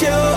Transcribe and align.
show. 0.00 0.27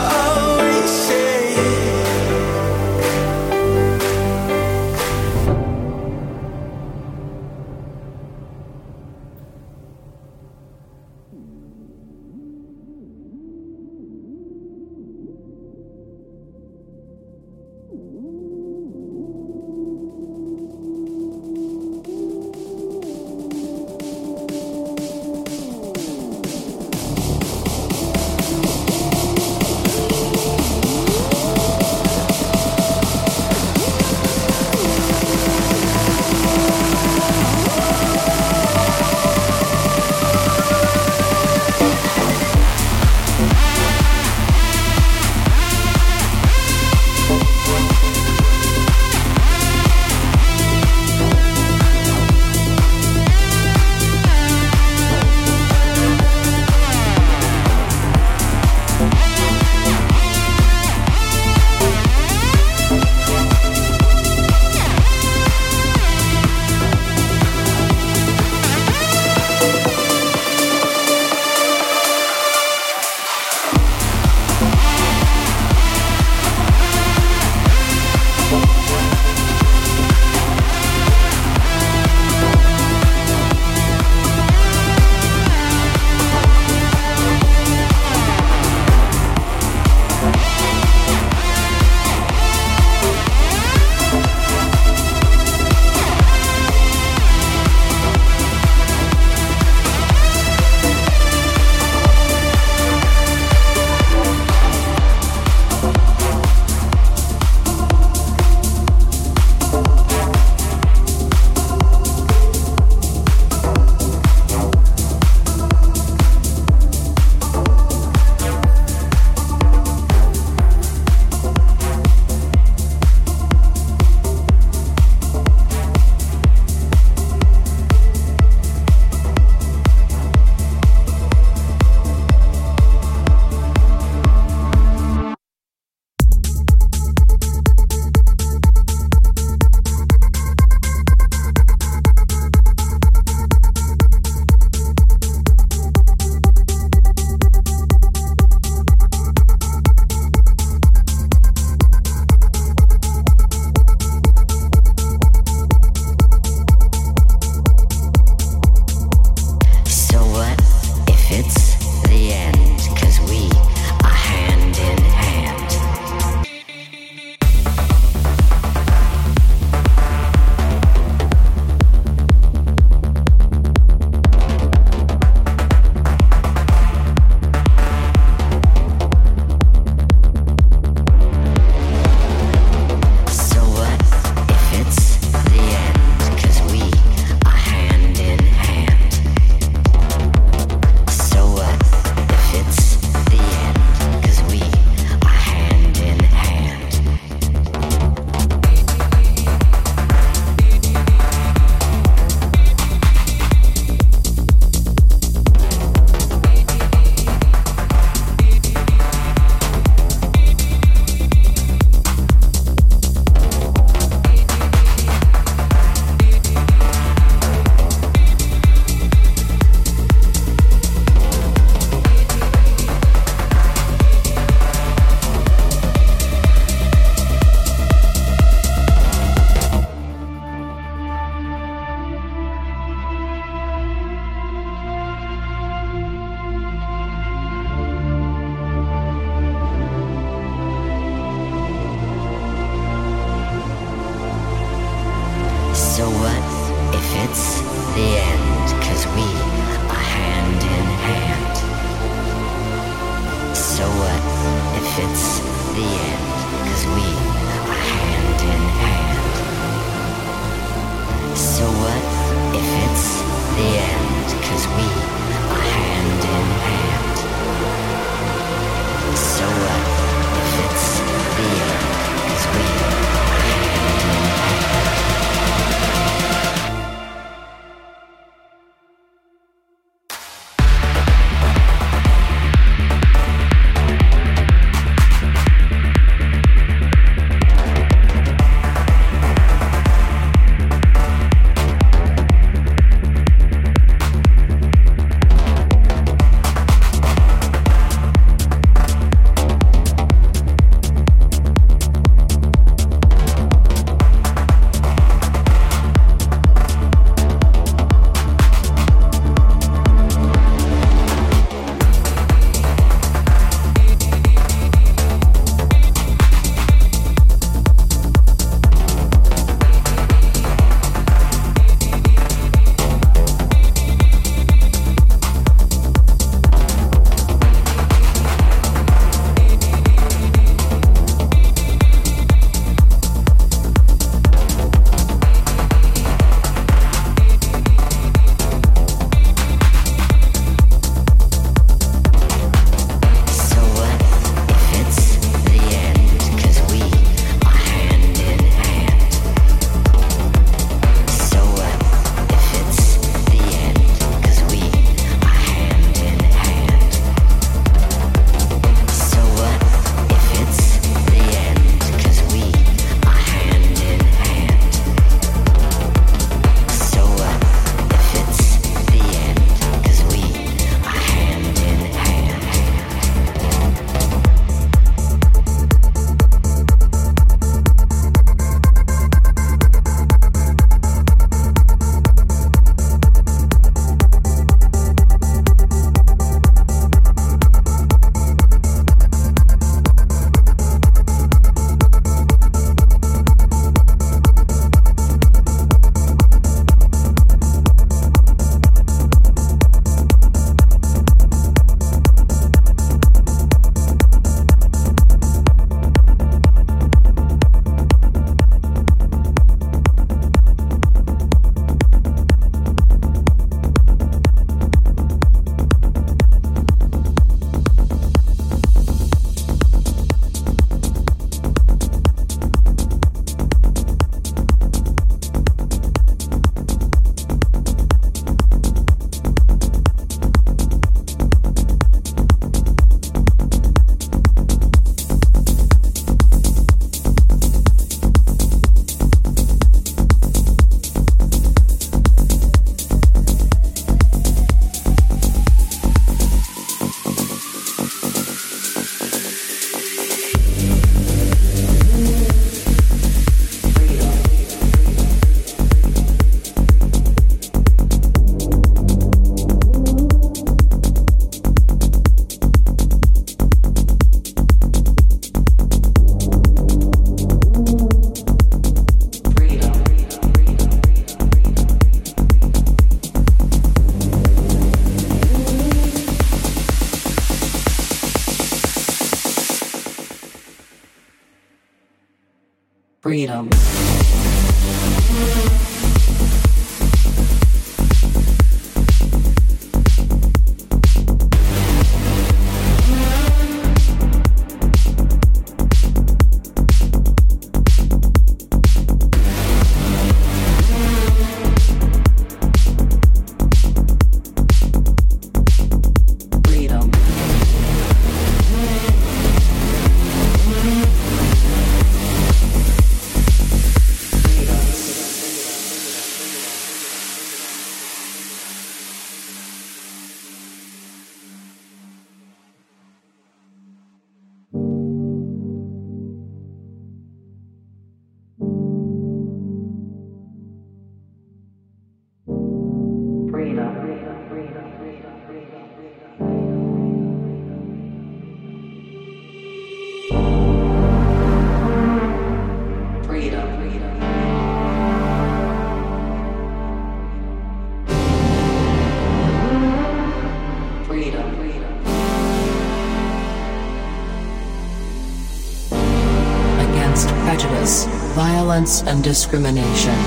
Violence, 558.52 558.84
and 558.84 559.02
discrimination. 559.02 559.98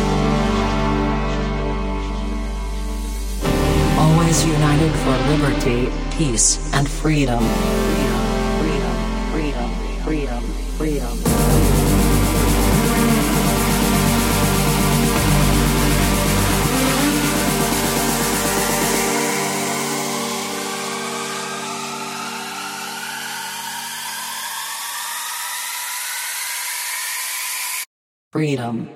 Always 3.99 4.45
united 4.45 4.93
for 5.03 5.17
liberty, 5.33 5.91
peace, 6.11 6.59
and 6.75 6.87
freedom. 6.87 7.43
Freedom, 7.43 8.21
freedom, 8.61 8.91
freedom, 9.33 9.71
freedom, 10.05 10.43
freedom. 10.77 11.17
freedom. 11.17 11.74
Freedom. 28.35 28.91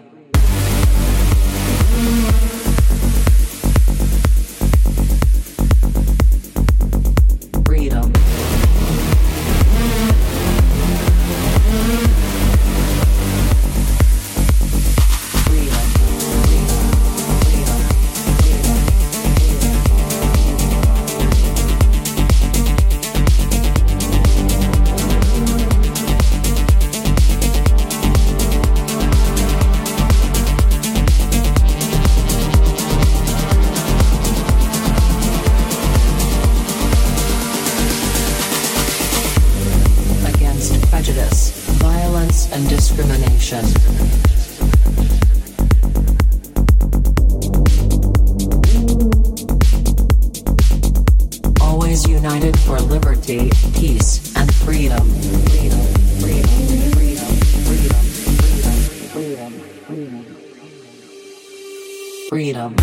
freedom. 62.28 62.74